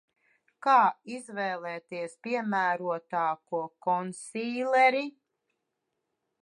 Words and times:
Kā 0.67 0.77
izvēlēties 1.15 2.17
piemērotāko 2.27 3.61
konsīleri? 3.89 5.05